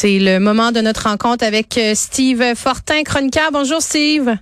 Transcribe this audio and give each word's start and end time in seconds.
C'est 0.00 0.20
le 0.20 0.38
moment 0.38 0.70
de 0.70 0.80
notre 0.80 1.08
rencontre 1.08 1.44
avec 1.44 1.76
euh, 1.76 1.92
Steve 1.96 2.54
Fortin, 2.54 3.02
chroniqueur. 3.02 3.50
Bonjour 3.50 3.82
Steve. 3.82 4.36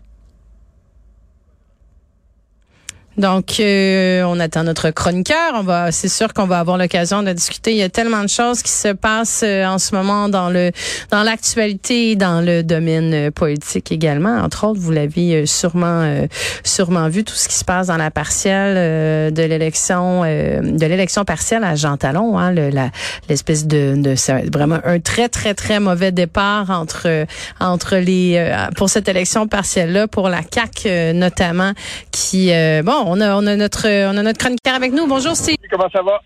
Donc, 3.19 3.61
euh, 3.61 4.23
on 4.25 4.39
attend 4.41 4.63
notre 4.65 4.91
chroniqueur. 4.91 5.55
On 5.55 5.63
va, 5.63 5.91
c'est 5.91 6.09
sûr 6.09 6.35
qu'on 6.35 6.47
va 6.47 6.59
avoir 6.59 6.77
l'occasion 6.77 7.23
de 7.23 7.33
discuter. 7.33 7.71
Il 7.71 7.79
y 7.79 7.83
a 7.83 7.89
tellement 7.89 8.23
de 8.23 8.29
choses 8.29 8.63
qui 8.63 8.73
se 8.73 8.89
passent 8.89 9.43
euh, 9.43 9.65
en 9.65 9.79
ce 9.79 9.95
moment 9.95 10.29
dans 10.29 10.51
le 10.51 10.71
dans 11.11 11.23
l'actualité, 11.23 12.15
dans 12.15 12.45
le 12.45 12.63
domaine 12.63 13.15
euh, 13.15 13.31
politique 13.31 13.91
également. 13.91 14.37
Entre 14.37 14.65
autres, 14.67 14.81
vous 14.81 14.93
l'avez 14.93 15.47
sûrement 15.47 16.27
sûrement 16.65 17.09
vu 17.09 17.25
tout 17.25 17.35
ce 17.35 17.49
qui 17.49 17.55
se 17.55 17.65
passe 17.65 17.87
dans 17.87 17.97
la 17.97 18.11
partielle 18.11 19.33
de 19.33 19.43
l'élection 19.43 20.23
de 20.23 20.87
l'élection 20.87 21.25
partielle 21.25 21.65
à 21.65 21.75
Jean 21.75 21.97
Talon. 21.97 22.39
Hein, 22.39 22.53
le, 22.53 22.71
la, 22.71 22.91
l'espèce 23.29 23.67
de, 23.67 23.95
de 23.97 24.15
c'est 24.15 24.51
vraiment 24.53 24.79
un 24.85 25.01
très 25.01 25.29
très 25.29 25.55
très 25.55 25.81
mauvais 25.81 26.13
départ 26.13 26.71
entre 26.71 27.27
entre 27.61 27.97
les 27.97 28.55
pour 28.77 28.91
cette 28.91 29.09
élection 29.09 29.49
partielle 29.49 29.93
là 29.93 30.07
pour 30.07 30.29
la 30.29 30.43
CAC 30.43 30.89
notamment 31.15 31.73
qui 32.11 32.51
bon 32.85 33.06
on 33.07 33.21
a, 33.21 33.37
on 33.37 33.47
a 33.47 33.57
notre, 33.57 33.87
on 33.87 34.17
a 34.17 34.23
notre 34.23 34.39
chroniqueur 34.39 34.75
avec 34.75 34.93
nous. 34.93 35.07
Bonjour, 35.07 35.37
Steve. 35.37 35.57
Comment 35.71 35.89
ça 35.91 36.03
va? 36.03 36.21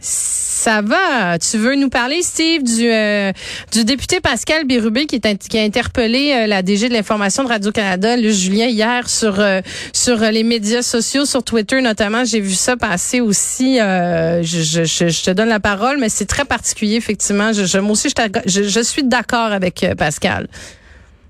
Ça 0.00 0.80
va. 0.80 1.38
Tu 1.38 1.58
veux 1.58 1.74
nous 1.74 1.90
parler, 1.90 2.22
Steve, 2.22 2.62
du, 2.62 2.90
euh, 2.90 3.30
du 3.72 3.84
député 3.84 4.20
Pascal 4.20 4.66
Bérubé 4.66 5.06
qui, 5.06 5.16
est, 5.16 5.48
qui 5.48 5.58
a 5.58 5.62
interpellé 5.62 6.32
euh, 6.32 6.46
la 6.46 6.62
DG 6.62 6.88
de 6.88 6.94
l'information 6.94 7.44
de 7.44 7.48
Radio-Canada, 7.48 8.16
le 8.16 8.30
Julien, 8.30 8.66
hier 8.66 9.08
sur, 9.08 9.38
euh, 9.38 9.60
sur 9.92 10.16
les 10.16 10.44
médias 10.44 10.82
sociaux, 10.82 11.26
sur 11.26 11.42
Twitter 11.42 11.82
notamment. 11.82 12.24
J'ai 12.24 12.40
vu 12.40 12.54
ça 12.54 12.76
passer 12.76 13.20
aussi. 13.20 13.76
Je, 13.76 14.40
je, 14.42 14.84
je, 14.84 15.24
te 15.24 15.30
donne 15.30 15.48
la 15.48 15.60
parole, 15.60 15.98
mais 15.98 16.08
c'est 16.08 16.26
très 16.26 16.46
particulier, 16.46 16.96
effectivement. 16.96 17.52
Je, 17.52 17.78
moi 17.78 17.92
aussi, 17.92 18.08
je, 18.46 18.62
je 18.62 18.80
suis 18.80 19.04
d'accord 19.04 19.52
avec 19.52 19.86
Pascal. 19.98 20.48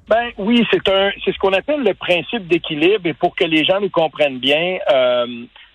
Ben 0.08 0.30
oui, 0.38 0.66
c'est 0.72 0.88
un, 0.88 1.10
c'est 1.22 1.32
ce 1.32 1.38
qu'on 1.38 1.52
appelle 1.52 1.82
le 1.82 1.92
principe 1.92 2.48
d'équilibre. 2.48 3.06
Et 3.06 3.12
pour 3.12 3.36
que 3.36 3.44
les 3.44 3.64
gens 3.64 3.78
nous 3.80 3.90
comprennent 3.90 4.38
bien, 4.38 4.78
euh, 4.90 5.26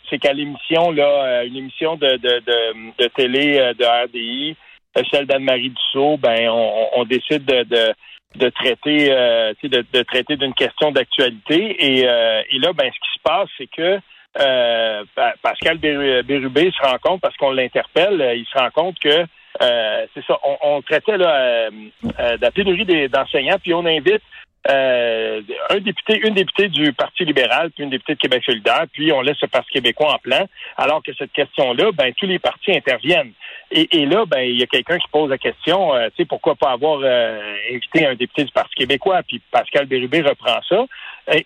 c'est 0.09 0.17
qu'à 0.17 0.33
l'émission 0.33 0.91
là, 0.91 1.07
euh, 1.07 1.45
une 1.45 1.57
émission 1.57 1.95
de 1.95 2.17
de, 2.17 2.39
de, 2.39 3.03
de 3.03 3.07
télé 3.09 3.59
euh, 3.59 3.73
de 3.73 3.85
RDI, 3.85 4.55
celle 5.11 5.27
d'Anne-Marie 5.27 5.69
Dussault, 5.69 6.17
ben 6.17 6.49
on, 6.49 6.87
on 6.95 7.03
décide 7.05 7.45
de, 7.45 7.63
de 7.63 7.93
de 8.35 8.49
traiter 8.49 9.09
de, 9.09 9.85
de, 9.93 10.01
traiter 10.01 10.35
d'une 10.37 10.55
question 10.55 10.91
d'actualité 10.91 11.55
et, 11.55 11.99
et 11.99 12.59
là 12.59 12.73
ben 12.73 12.89
ce 12.91 12.99
qui 12.99 13.13
se 13.15 13.21
passe 13.23 13.47
c'est 13.59 13.67
que 13.67 13.99
Pascal 15.43 15.77
Bérubé 15.77 16.71
se 16.71 16.81
rend 16.81 16.97
compte 16.97 17.21
parce 17.21 17.37
qu'on 17.37 17.51
l'interpelle 17.51 18.33
il 18.35 18.45
se 18.51 18.57
rend 18.57 18.71
compte 18.71 18.97
que 18.97 19.27
euh, 19.63 20.05
c'est 20.13 20.25
ça, 20.25 20.37
on, 20.61 20.81
traitait 20.81 21.17
là, 21.17 21.35
euh, 21.35 21.69
euh, 22.19 22.37
de 22.37 22.41
la 22.41 22.51
pénurie 22.51 22.85
d'enseignants, 23.09 23.57
puis 23.61 23.73
on 23.73 23.85
invite 23.85 24.21
un 24.65 25.79
député, 25.79 26.21
une 26.25 26.35
députée 26.35 26.69
du 26.69 26.93
Parti 26.93 27.25
libéral, 27.25 27.69
puis 27.71 27.83
une 27.83 27.89
députée 27.89 28.15
de 28.15 28.19
Québec 28.19 28.43
solidaire, 28.45 28.85
puis 28.93 29.11
on 29.11 29.21
laisse 29.21 29.41
le 29.41 29.49
Parti 29.49 29.73
québécois 29.73 30.13
en 30.13 30.19
plan, 30.19 30.47
alors 30.77 31.03
que 31.03 31.13
cette 31.13 31.33
question-là, 31.33 31.91
ben 31.93 32.13
tous 32.13 32.27
les 32.27 32.39
partis 32.39 32.71
interviennent. 32.71 33.33
Et, 33.75 34.05
là, 34.05 34.25
ben 34.27 34.41
il 34.41 34.59
y 34.59 34.63
a 34.63 34.67
quelqu'un 34.67 34.99
qui 34.99 35.07
pose 35.11 35.31
la 35.31 35.39
question, 35.39 35.91
tu 36.09 36.17
sais, 36.17 36.25
pourquoi 36.25 36.53
pas 36.53 36.71
avoir 36.71 36.99
invité 37.71 38.05
un 38.05 38.13
député 38.13 38.43
du 38.43 38.51
Parti 38.51 38.75
québécois, 38.75 39.21
puis 39.27 39.41
Pascal 39.51 39.87
Bérubé 39.87 40.21
reprend 40.21 40.59
ça. 40.69 40.85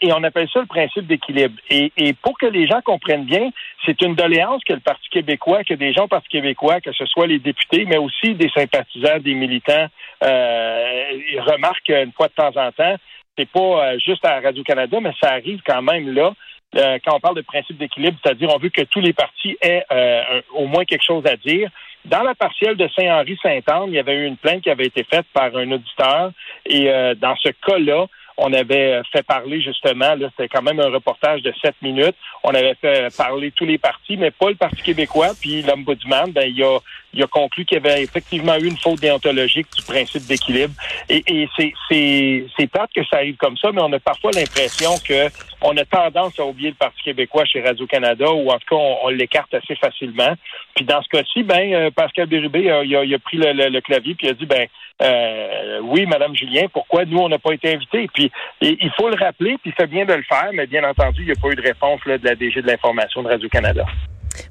Et 0.02 0.11
on 0.11 0.23
appelle 0.23 0.50
ça 0.52 0.59
le 0.59 0.66
principe 0.66 1.08
d'équilibre. 1.08 1.56
Et, 1.69 2.14
pour 2.22 2.38
que 2.38 2.47
les 2.47 2.67
gens 2.67 2.81
comprennent 2.81 3.25
bien, 3.25 3.52
c'est 3.86 4.02
une 4.02 4.16
doléance 4.16 4.64
que 4.66 4.73
le 4.73 4.80
Parti 4.80 5.08
québécois, 5.09 5.64
que 5.64 5.75
des 5.75 5.94
gens 5.94 6.06
au 6.06 6.08
Parti 6.08 6.28
québécois, 6.30 6.81
que 6.81 6.92
ce 6.92 7.06
soit 7.06 7.28
les 7.28 7.39
députés, 7.39 7.86
mais 7.86 7.97
aussi 7.97 8.34
des 8.34 8.50
sympathisants, 8.50 9.19
des 9.19 9.34
militants, 9.34 9.88
euh, 10.23 11.03
remarquent 11.45 11.89
une 11.89 12.12
fois 12.12 12.28
de 12.28 12.34
temps 12.34 12.59
en 12.59 12.72
temps. 12.72 12.95
C'est 13.38 13.50
pas 13.50 13.59
euh, 13.59 14.00
juste 14.00 14.25
à 14.25 14.39
Radio-Canada, 14.39 15.00
mais 15.00 15.14
ça 15.22 15.31
arrive 15.31 15.62
quand 15.66 15.84
même 15.84 16.14
là. 16.14 16.34
Euh, 16.76 17.00
quand 17.03 17.16
on 17.16 17.19
parle 17.19 17.36
de 17.36 17.41
principe 17.41 17.78
d'équilibre, 17.78 18.18
c'est-à-dire 18.22 18.50
on 18.53 18.59
veut 18.59 18.69
que 18.69 18.81
tous 18.81 19.00
les 19.00 19.14
partis 19.14 19.58
aient 19.62 19.86
euh, 19.91 20.41
au 20.53 20.68
moins 20.68 20.86
quelque 20.86 21.06
chose 21.06 21.25
à 21.25 21.38
dire. 21.38 21.69
Dans 22.06 22.24
la 22.24 22.36
partielle 22.36 22.75
de 22.75 22.88
Saint-Henri-Saint-Anne, 22.96 23.88
il 23.88 23.94
y 23.94 24.00
avait 24.00 24.16
eu 24.16 24.25
une 24.25 24.38
plainte 24.38 24.62
qui 24.62 24.69
avait 24.69 24.86
été 24.86 25.03
faite 25.03 25.25
par 25.34 25.56
un 25.56 25.72
auditeur 25.72 26.31
et 26.66 26.90
dans 27.19 27.36
ce 27.36 27.50
cas-là, 27.50 28.08
on 28.38 28.53
avait 28.53 28.94
euh, 28.94 29.03
fait 29.12 29.24
parler 29.24 29.62
justement, 29.62 30.16
là, 30.16 30.30
c'était 30.30 30.47
quand 30.47 30.62
même 30.62 30.80
un 30.80 30.90
reportage 30.90 31.41
de 31.41 31.52
sept 31.62 31.75
minutes. 31.81 32.16
On 32.44 32.52
avait 32.52 32.75
fait 32.75 33.16
parler 33.16 33.52
tous 33.52 33.66
les 33.66 33.80
partis, 33.80 34.16
mais 34.16 34.31
pas 34.31 34.50
le 34.50 34.56
Parti 34.56 34.81
québécois. 34.84 35.31
Puis 35.40 35.64
l'Ombudsman, 35.64 36.31
ben, 36.31 36.47
il 36.47 36.64
a, 36.64 36.78
il 37.17 37.23
a 37.23 37.28
conclu 37.28 37.66
qu'il 37.66 37.78
y 37.78 37.79
avait 37.79 38.03
effectivement 38.03 38.55
eu 38.57 38.67
une 38.67 38.78
faute 38.78 39.00
déontologique 39.00 39.67
du 39.75 39.83
principe 39.83 40.25
d'équilibre. 40.28 40.73
Et, 41.09 41.23
et 41.25 41.50
c'est, 41.57 42.67
plate 42.67 42.91
que 42.95 43.03
ça 43.05 43.17
arrive 43.17 43.38
comme 43.38 43.57
ça, 43.57 43.72
mais 43.72 43.81
on 43.81 43.91
a 43.91 44.00
parfois 44.00 44.31
l'impression 44.31 44.91
que 45.03 45.28
on 45.61 45.75
a 45.78 45.85
tendance 45.85 46.39
à 46.39 46.45
oublier 46.45 46.69
le 46.69 46.75
Parti 46.75 47.01
québécois 47.01 47.45
chez 47.45 47.61
Radio-Canada, 47.61 48.31
ou 48.31 48.50
en 48.50 48.59
tout 48.59 48.75
cas, 48.75 48.75
on, 48.75 49.09
l'écarte 49.09 49.51
assez 49.55 49.75
facilement. 49.75 50.33
Puis 50.75 50.85
dans 50.85 51.01
ce 51.01 51.09
cas-ci, 51.09 51.41
ben, 51.41 51.73
euh, 51.73 51.89
Pascal 51.89 52.28
Bérubé, 52.28 52.69
a, 52.69 52.83
il, 52.83 52.95
a, 52.95 53.03
il 53.03 53.19
pris 53.19 53.38
le, 53.38 53.79
clavier 53.81 54.13
puis 54.13 54.28
il 54.28 54.29
a 54.29 54.34
dit, 54.34 54.45
ben, 54.45 54.67
euh, 55.01 55.79
oui, 55.84 56.05
Madame 56.05 56.35
Julien, 56.35 56.67
pourquoi 56.72 57.05
nous, 57.05 57.17
on 57.17 57.29
n'a 57.29 57.39
pas 57.39 57.53
été 57.53 57.73
invités? 57.73 58.07
Puis 58.13 58.31
il 58.61 58.91
faut 58.95 59.09
le 59.09 59.17
rappeler, 59.17 59.57
puis 59.61 59.73
c'est 59.75 59.89
bien 59.89 60.05
de 60.05 60.13
le 60.13 60.23
faire, 60.23 60.49
mais 60.53 60.67
bien 60.67 60.88
entendu, 60.88 61.22
il 61.22 61.25
n'y 61.25 61.31
a 61.31 61.41
pas 61.41 61.49
eu 61.49 61.55
de 61.55 61.61
réponse 61.61 61.99
de 62.05 62.19
la 62.23 62.35
DG 62.35 62.61
de 62.61 62.67
l'information 62.67 63.23
de 63.23 63.29
Radio-Canada. 63.29 63.85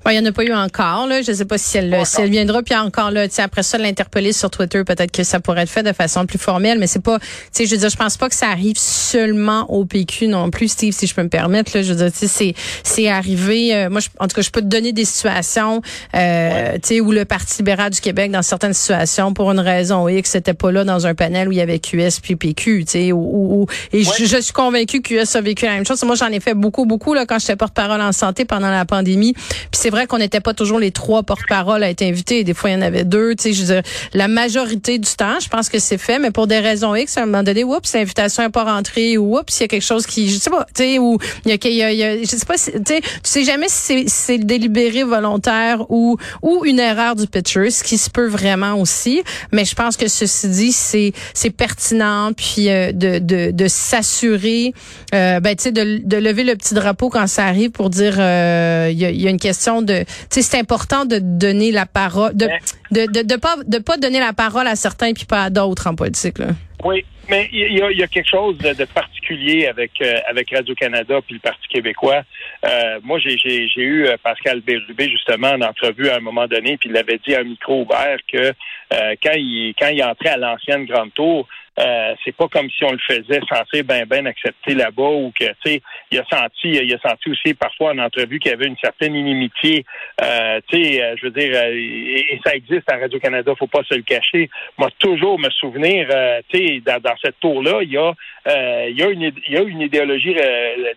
Bon, 0.05 0.11
il 0.11 0.19
n'y 0.19 0.27
en 0.27 0.31
a 0.31 0.33
pas 0.33 0.45
eu 0.45 0.53
encore. 0.53 1.07
Là. 1.07 1.23
Je 1.23 1.31
ne 1.31 1.37
sais 1.37 1.45
pas 1.45 1.59
si 1.59 1.79
elle, 1.79 2.05
si 2.05 2.21
elle 2.21 2.31
viendra. 2.31 2.63
Puis 2.63 2.75
encore 2.75 3.11
là, 3.11 3.27
après 3.39 3.63
ça, 3.63 3.79
l'interpeller 3.79 4.33
sur 4.33 4.51
Twitter, 4.51 4.85
peut-être 4.85 5.11
que 5.11 5.25
ça 5.25 5.41
pourrait 5.41 5.63
être 5.63 5.71
fait 5.71 5.83
de 5.83 5.93
façon 5.93 6.27
plus 6.27 6.39
formelle. 6.39 6.79
Mais 6.79 6.87
c'est 6.87 7.03
pas, 7.03 7.19
tu 7.19 7.27
sais, 7.53 7.67
je 7.67 7.73
veux 7.73 7.81
dire, 7.81 7.91
je 7.91 7.97
pense 7.97 8.17
pas 8.17 8.29
que 8.29 8.35
ça 8.35 8.49
arrive 8.49 8.77
seulement 8.77 9.71
au 9.71 9.85
PQ 9.85 10.29
non 10.29 10.51
plus, 10.51 10.69
Steve, 10.69 10.93
si 10.93 11.07
je 11.07 11.15
peux 11.15 11.23
me 11.23 11.29
permettre. 11.29 11.73
Là, 11.75 11.83
je 11.83 11.93
veux 11.93 12.09
dire, 12.09 12.29
c'est, 12.29 12.55
c'est 12.83 13.09
arrivé. 13.09 13.75
Euh, 13.75 13.91
moi, 13.91 14.01
je, 14.01 14.09
en 14.19 14.29
tout 14.29 14.37
cas, 14.37 14.43
je 14.43 14.51
peux 14.51 14.61
te 14.61 14.67
donner 14.67 14.93
des 14.93 15.05
situations, 15.05 15.83
euh, 16.15 16.75
tu 16.75 16.81
sais, 16.83 17.01
où 17.01 17.13
le 17.13 17.25
Parti 17.25 17.59
libéral 17.59 17.91
du 17.91 18.01
Québec, 18.01 18.31
dans 18.31 18.43
certaines 18.43 18.75
situations, 18.75 19.33
pour 19.33 19.51
une 19.51 19.61
raison 19.61 20.09
X, 20.09 20.31
c'était 20.31 20.55
pas 20.55 20.73
là 20.73 20.85
dans 20.85 21.07
un 21.07 21.15
panel 21.15 21.49
où 21.49 21.53
il 21.53 21.59
y 21.59 21.61
avait 21.61 21.79
QS 21.79 22.21
puis 22.23 22.37
PQ, 22.37 22.85
tu 22.85 22.91
sais, 22.91 23.13
ou, 23.13 23.67
et 23.93 24.03
je, 24.03 24.41
suis 24.41 24.53
convaincu 24.53 25.01
que 25.01 25.23
QS 25.23 25.37
a 25.37 25.41
vécu 25.41 25.65
la 25.65 25.73
même 25.73 25.87
chose. 25.87 26.03
Moi, 26.05 26.15
j'en 26.15 26.29
ai 26.29 26.41
fait 26.41 26.55
beaucoup, 26.55 26.85
beaucoup 26.85 27.15
là 27.15 27.27
quand 27.27 27.39
j'étais 27.39 27.57
porte-parole 27.57 28.01
en 28.01 28.13
santé 28.13 28.45
pendant 28.45 28.71
la 28.71 28.85
pandémie 28.85 29.35
c'est 29.77 29.91
vrai 29.91 30.07
qu'on 30.07 30.19
n'était 30.19 30.41
pas 30.41 30.55
toujours 30.55 30.79
les 30.79 30.91
trois 30.91 31.23
porte-parole 31.23 31.83
à 31.83 31.91
être 31.91 32.03
invités. 32.03 32.45
Des 32.45 32.55
fois, 32.55 32.71
il 32.71 32.75
y 32.75 32.77
en 32.77 32.83
avait 32.83 33.05
deux. 33.05 33.35
Tu 33.35 33.43
sais, 33.45 33.53
je 33.53 33.61
veux 33.63 33.75
dire, 33.75 33.83
la 34.15 34.29
majorité 34.29 34.99
du 34.99 35.11
temps, 35.11 35.39
je 35.41 35.49
pense 35.49 35.69
que 35.69 35.79
c'est 35.79 35.99
fait, 35.99 36.19
mais 36.19 36.31
pour 36.31 36.47
des 36.47 36.59
raisons 36.59 36.95
X, 36.95 37.17
à 37.19 37.23
un 37.23 37.27
moment 37.27 37.43
donné, 37.43 37.65
oups, 37.65 37.93
l'invitation 37.95 38.43
n'est 38.43 38.51
pas 38.51 38.65
rentrée, 38.65 39.19
ou 39.19 39.39
oups, 39.39 39.59
il 39.59 39.63
y 39.63 39.65
a 39.65 39.69
quelque 39.69 39.83
chose 39.83 40.07
qui, 40.07 40.31
je 40.31 40.39
sais 40.39 40.51
pas, 40.51 40.67
tu 40.75 40.83
sais, 40.83 40.99
ou 40.99 41.19
il 41.45 41.51
y 41.51 41.83
a, 41.83 41.93
y 41.93 42.03
a, 42.03 42.19
je 42.19 42.25
sais 42.27 42.47
pas, 42.47 42.57
tu 42.57 42.63
sais, 42.63 43.01
tu 43.01 43.09
sais 43.23 43.45
jamais 43.45 43.67
si 43.69 44.09
c'est 44.09 44.39
délibéré, 44.39 45.03
volontaire 45.03 45.91
ou 45.91 46.17
ou 46.43 46.65
une 46.65 46.79
erreur 46.79 47.17
du 47.17 47.27
pitcher, 47.27 47.71
ce 47.71 47.83
qui 47.83 47.99
se 47.99 48.11
peut 48.11 48.27
vraiment 48.27 48.75
aussi. 48.81 49.23
Mais 49.53 49.65
je 49.65 49.75
pense 49.75 49.97
que 49.97 50.09
ceci 50.09 50.49
dit, 50.49 50.73
c'est 50.73 51.13
c'est 51.35 51.51
pertinent, 51.51 52.33
puis 52.33 52.71
euh, 52.71 52.93
de 52.93 53.19
de, 53.19 53.51
de 53.51 53.69
s'assurer, 53.69 54.73
euh, 55.15 55.41
ben 55.41 55.57
tu 55.57 55.65
sais, 55.65 55.73
de, 55.73 56.01
de 56.05 56.17
lever 56.17 56.45
le 56.45 56.55
petit 56.57 56.75
drapeau 56.75 57.09
quand 57.11 57.27
ça 57.27 57.47
arrive 57.47 57.71
pour 57.71 57.91
dire, 57.91 58.17
euh, 58.19 58.89
il 58.91 58.99
y, 58.99 59.05
a, 59.05 59.11
y 59.11 59.27
a 59.27 59.31
une 59.31 59.41
question 59.41 59.66
de, 59.83 60.05
c'est 60.31 60.59
important 60.59 61.05
de 61.05 61.19
donner 61.19 61.73
la 61.73 61.87
parole, 61.87 62.35
de, 62.35 62.49
de, 62.91 63.07
de, 63.07 63.23
de, 63.23 63.37
pas, 63.37 63.57
de 63.67 63.79
pas 63.79 63.97
donner 63.97 64.21
la 64.21 64.33
parole 64.33 64.67
à 64.67 64.77
certains 64.77 65.13
puis 65.13 65.25
pas 65.25 65.45
à 65.45 65.51
d'autres 65.51 65.87
en 65.87 65.95
politique, 65.95 66.39
là. 66.39 66.49
Oui, 66.85 67.05
mais 67.29 67.49
il 67.53 67.79
y 67.79 67.83
a, 67.83 67.91
y 67.91 68.03
a, 68.03 68.07
quelque 68.07 68.29
chose 68.29 68.57
de, 68.59 68.85
particulier 68.85 69.67
avec 69.67 69.93
euh, 70.01 70.21
avec 70.29 70.51
Radio 70.51 70.75
Canada 70.75 71.21
puis 71.27 71.35
le 71.35 71.41
Parti 71.41 71.67
québécois. 71.69 72.23
Euh, 72.65 73.01
moi, 73.03 73.19
j'ai 73.19 73.37
eu 73.77 74.07
euh, 74.07 74.17
Pascal 74.23 74.61
Bérubé 74.61 75.11
justement 75.11 75.51
en 75.51 75.61
entrevue 75.63 76.09
à 76.09 76.17
un 76.17 76.21
moment 76.21 76.47
donné, 76.47 76.77
puis 76.77 76.91
il 76.91 76.97
avait 76.97 77.19
dit 77.27 77.35
à 77.35 77.41
un 77.41 77.45
micro 77.45 77.83
ouvert 77.83 78.19
que 78.33 78.53
quand 78.91 79.35
il 79.35 79.75
quand 79.79 79.89
il 79.89 80.03
entrait 80.03 80.31
à 80.31 80.37
l'ancienne 80.37 80.87
Grande 80.87 81.13
Tour, 81.15 81.49
euh, 81.79 82.15
c'est 82.25 82.35
pas 82.35 82.49
comme 82.49 82.71
si 82.71 82.85
on 82.85 82.93
le 82.93 82.99
faisait 82.99 83.41
censé 83.53 83.83
ben 83.83 84.07
ben 84.07 84.27
accepter 84.27 84.73
là-bas 84.73 85.11
ou 85.11 85.31
que 85.39 85.45
tu 85.45 85.55
sais 85.73 85.83
il 86.11 86.19
a 86.19 86.25
senti 86.25 86.71
il 86.71 86.95
a 86.95 86.99
senti 86.99 87.29
aussi 87.29 87.53
parfois 87.53 87.93
en 87.93 87.99
entrevue 87.99 88.39
qu'il 88.39 88.51
y 88.51 88.55
avait 88.55 88.67
une 88.67 88.79
certaine 88.79 89.15
inimitié 89.15 89.85
euh, 90.23 90.59
tu 90.69 90.83
sais 90.83 91.03
euh, 91.03 91.17
je 91.19 91.27
veux 91.27 91.33
dire 91.33 91.53
et, 91.55 92.41
ça 92.47 92.55
existe 92.55 92.91
à 92.91 92.97
Radio 92.97 93.19
Canada 93.21 93.53
faut 93.59 93.67
pas 93.67 93.83
se 93.85 93.95
le 93.95 94.03
cacher 94.03 94.49
moi 94.79 94.89
toujours 94.99 95.39
me 95.39 95.51
souvenir 95.51 96.09
tu 96.49 96.57
sais 96.57 96.81
cette 97.23 97.39
tour 97.41 97.63
là 97.63 97.83
il 97.83 97.91
y 97.91 97.99
a 97.99 99.09
une 99.09 99.81
idéologie 99.81 100.37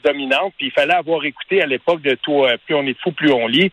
dominante 0.03 0.53
puis 0.57 0.67
il 0.67 0.71
fallait 0.71 0.93
avoir 0.93 1.23
écouté 1.25 1.61
à 1.61 1.65
l'époque 1.65 2.01
de 2.01 2.15
tout 2.15 2.45
plus 2.65 2.75
on 2.75 2.85
est 2.85 2.99
fou 3.01 3.11
plus 3.11 3.31
on 3.31 3.47
lit 3.47 3.71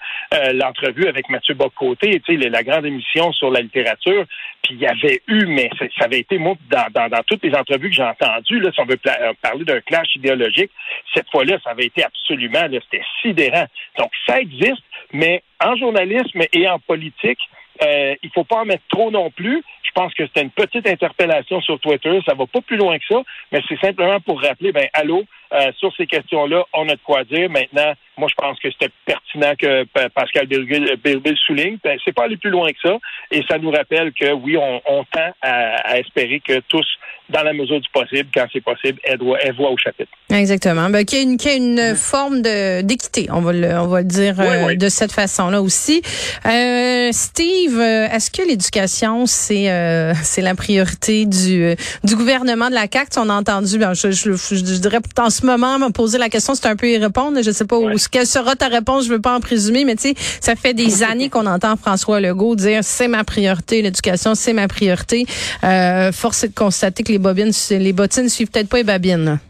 l'entrevue 0.54 1.08
avec 1.08 1.28
Mathieu 1.28 1.54
Bocoté 1.54 2.20
la 2.28 2.62
grande 2.62 2.87
émission 2.87 3.32
sur 3.32 3.50
la 3.50 3.60
littérature 3.60 4.25
puis 4.62 4.75
il 4.75 4.81
y 4.81 4.87
avait 4.87 5.20
eu 5.28 5.46
mais 5.46 5.70
ça 5.98 6.04
avait 6.04 6.20
été 6.20 6.38
moi 6.38 6.54
dans 6.70 6.87
dans, 7.08 7.22
toutes 7.26 7.44
les 7.44 7.54
entrevues 7.54 7.90
que 7.90 7.96
j'ai 7.96 8.02
entendues, 8.02 8.60
là, 8.60 8.70
si 8.72 8.81
on 8.81 8.87
veut 8.87 8.99
euh, 9.06 9.32
parler 9.42 9.64
d'un 9.64 9.81
clash 9.81 10.14
idéologique, 10.14 10.70
cette 11.14 11.28
fois-là, 11.31 11.58
ça 11.62 11.70
avait 11.70 11.87
été 11.87 12.04
absolument, 12.04 12.66
c'était 12.90 13.04
sidérant. 13.22 13.66
Donc, 13.99 14.10
ça 14.26 14.40
existe, 14.40 14.82
mais 15.12 15.42
en 15.62 15.76
journalisme 15.76 16.42
et 16.52 16.69
en 16.69 16.78
politique, 16.78 17.38
Euh, 17.82 18.14
il 18.23 18.31
faut 18.31 18.44
pas 18.44 18.56
en 18.56 18.64
mettre 18.64 18.84
trop 18.88 19.11
non 19.11 19.31
plus. 19.31 19.62
Je 19.82 19.90
pense 19.93 20.12
que 20.14 20.26
c'était 20.26 20.43
une 20.43 20.50
petite 20.50 20.87
interpellation 20.87 21.61
sur 21.61 21.78
Twitter. 21.81 22.19
Ça 22.26 22.34
va 22.34 22.46
pas 22.46 22.61
plus 22.61 22.76
loin 22.76 22.99
que 22.99 23.05
ça, 23.08 23.23
mais 23.52 23.62
c'est 23.69 23.81
simplement 23.81 24.20
pour 24.20 24.40
rappeler, 24.43 24.73
ben 24.73 24.87
allô, 24.93 25.25
euh, 25.52 25.73
sur 25.78 25.94
ces 25.96 26.06
questions-là, 26.06 26.64
on 26.73 26.88
a 26.88 26.94
de 26.94 27.00
quoi 27.05 27.25
dire. 27.25 27.49
Maintenant, 27.50 27.93
moi, 28.17 28.28
je 28.28 28.34
pense 28.34 28.58
que 28.58 28.70
c'était 28.70 28.93
pertinent 29.05 29.25
que 29.59 29.85
Pascal 30.15 30.47
Birbil 30.47 31.37
souligne. 31.47 31.79
Ben, 31.83 31.99
c'est 32.05 32.15
pas 32.15 32.25
aller 32.25 32.37
plus 32.37 32.50
loin 32.50 32.71
que 32.71 32.79
ça. 32.83 32.97
Et 33.31 33.43
ça 33.49 33.59
nous 33.59 33.71
rappelle 33.71 34.12
que 34.12 34.33
oui, 34.33 34.56
on, 34.56 35.05
tend 35.11 35.31
à, 35.43 35.99
espérer 35.99 36.41
que 36.47 36.61
tous, 36.69 36.87
dans 37.31 37.43
la 37.43 37.53
mesure 37.53 37.81
du 37.81 37.88
possible, 37.91 38.29
quand 38.35 38.47
c'est 38.53 38.62
possible, 38.62 38.99
aient 39.05 39.17
voix, 39.17 39.71
au 39.71 39.77
chapitre. 39.77 40.11
Exactement. 40.31 40.91
Ben, 40.91 41.05
qu'il 41.05 41.19
y 41.19 41.49
ait 41.49 41.56
une, 41.56 41.94
forme 41.97 42.43
de 42.43 42.83
d'équité, 42.83 43.29
on 43.31 43.41
va 43.41 43.53
le, 43.53 43.69
on 43.79 43.87
va 43.87 44.00
le 44.00 44.06
dire 44.06 44.38
euh, 44.38 44.75
de 44.75 44.88
cette 44.88 45.12
façon-là 45.12 45.62
aussi. 45.62 46.03
Euh, 46.44 47.11
Steve, 47.12 47.81
est-ce 47.81 48.31
que 48.31 48.47
l'éducation, 48.47 49.27
c'est 49.27 49.67
c'est 50.23 50.43
la 50.43 50.55
priorité 50.55 51.27
du, 51.27 51.75
du 52.05 52.17
gouvernement 52.17 52.69
de 52.69 52.75
la 52.75 52.87
CAQ? 52.93 53.19
On 53.19 53.31
a 53.31 53.35
entendu, 53.35 53.79
ben, 53.79 53.94
je, 53.94 54.11
je, 54.11 54.33
je, 54.33 54.55
je 54.55 54.81
dirais 54.81 55.00
en 55.19 55.31
ce 55.31 55.47
moment, 55.47 55.79
me 55.79 55.91
poser 55.91 56.19
la 56.19 56.29
question, 56.29 56.55
c'est 56.55 56.67
un 56.67 56.77
peu 56.77 56.88
y 56.88 56.99
répondre. 56.99 57.41
Je 57.43 57.50
sais 57.50 57.67
pas 57.67 57.77
où, 57.77 57.91
quelle 58.11 58.27
sera 58.27 58.56
ta 58.56 58.69
réponse, 58.69 59.06
je 59.06 59.12
veux 59.12 59.21
pas 59.26 59.34
en 59.34 59.40
présumer, 59.40 59.84
mais 59.84 59.96
tu 59.96 60.14
sais, 60.14 60.14
ça 60.40 60.55
fait 60.55 60.73
des 60.73 61.02
années 61.11 61.28
qu'on 61.28 61.46
entend 61.46 61.76
François 61.76 62.20
Legault 62.20 62.55
dire 62.55 62.84
c'est 62.84 63.08
ma 63.08 63.25
priorité, 63.25 63.82
l'éducation, 63.82 64.37
c'est 64.37 64.52
ma 64.52 64.69
priorité. 64.69 65.26
Euh, 65.64 66.12
force 66.12 66.44
est 66.44 66.49
de 66.50 66.55
constater 66.55 67.02
que 67.02 67.11
les 67.11 67.19
bobines, 67.19 67.50
les 67.70 67.93
bottines 67.93 68.28
suivent 68.28 68.50
peut-être 68.52 68.69
pas 68.69 68.76
les 68.76 68.84
babines. 68.84 69.40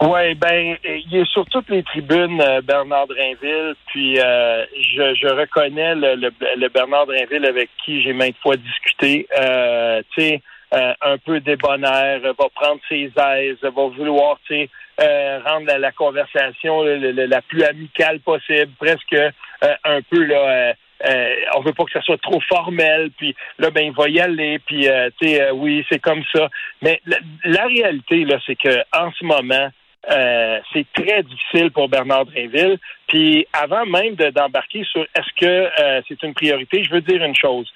Oui, 0.00 0.34
ben, 0.34 0.76
il 0.82 1.14
est 1.14 1.30
sur 1.30 1.44
toutes 1.46 1.68
les 1.68 1.82
tribunes, 1.82 2.40
euh, 2.40 2.60
Bernard 2.62 3.06
Drinville, 3.06 3.74
puis 3.86 4.18
euh, 4.18 4.64
je, 4.80 5.14
je, 5.14 5.28
reconnais 5.28 5.94
le, 5.94 6.16
le, 6.16 6.68
Bernard 6.70 7.06
Drinville 7.06 7.44
avec 7.44 7.68
qui 7.84 8.02
j'ai 8.02 8.12
maintes 8.12 8.36
fois 8.42 8.56
discuté. 8.56 9.28
Euh, 9.38 10.02
tu 10.14 10.22
sais, 10.22 10.42
euh, 10.72 10.94
un 11.02 11.18
peu 11.18 11.40
débonnaire, 11.40 12.20
va 12.22 12.48
prendre 12.54 12.80
ses 12.88 13.12
aises, 13.16 13.58
va 13.62 13.86
vouloir 13.88 14.38
euh, 15.00 15.40
rendre 15.44 15.66
la, 15.66 15.92
conversation 15.92 16.82
la 16.82 17.42
plus 17.42 17.62
amicale 17.62 18.20
possible, 18.20 18.70
presque 18.78 19.14
euh, 19.14 19.30
un 19.84 20.00
peu 20.02 20.22
là. 20.24 20.74
Euh, 21.04 21.34
on 21.56 21.60
veut 21.60 21.72
pas 21.72 21.84
que 21.84 21.92
ça 21.92 22.02
soit 22.02 22.20
trop 22.20 22.40
formel, 22.48 23.10
puis 23.16 23.34
là, 23.58 23.70
ben 23.70 23.86
il 23.86 23.92
va 23.92 24.08
y 24.08 24.20
aller, 24.20 24.60
puis 24.60 24.86
tu 25.20 25.28
sais, 25.28 25.50
oui, 25.50 25.84
c'est 25.90 25.98
comme 25.98 26.22
ça. 26.32 26.48
Mais 26.80 27.00
la, 27.44 27.66
réalité 27.66 28.24
là, 28.24 28.38
c'est 28.46 28.54
que 28.54 28.78
en 28.96 29.10
ce 29.12 29.24
moment, 29.24 29.68
c'est 30.72 30.86
très 30.94 31.22
difficile 31.24 31.70
pour 31.72 31.88
Bernard 31.88 32.26
Drinville. 32.26 32.78
Puis 33.08 33.46
avant 33.52 33.84
même 33.84 34.14
d'embarquer 34.14 34.84
sur 34.84 35.02
est-ce 35.02 35.32
que 35.40 36.02
c'est 36.08 36.22
une 36.22 36.34
priorité, 36.34 36.84
je 36.84 36.90
veux 36.90 37.00
dire 37.00 37.24
une 37.24 37.36
chose 37.36 37.70